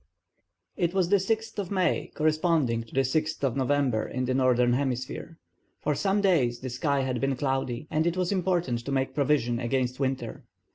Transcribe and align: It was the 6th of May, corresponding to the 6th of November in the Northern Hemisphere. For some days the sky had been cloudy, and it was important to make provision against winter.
It 0.77 0.95
was 0.95 1.09
the 1.09 1.17
6th 1.17 1.59
of 1.59 1.69
May, 1.69 2.07
corresponding 2.15 2.81
to 2.85 2.91
the 2.95 3.01
6th 3.01 3.43
of 3.43 3.55
November 3.55 4.03
in 4.07 4.25
the 4.25 4.33
Northern 4.33 4.73
Hemisphere. 4.73 5.37
For 5.79 5.93
some 5.93 6.21
days 6.21 6.61
the 6.61 6.71
sky 6.71 7.01
had 7.01 7.21
been 7.21 7.35
cloudy, 7.35 7.85
and 7.91 8.07
it 8.07 8.17
was 8.17 8.31
important 8.31 8.79
to 8.85 8.91
make 8.91 9.13
provision 9.13 9.59
against 9.59 9.99
winter. 9.99 10.43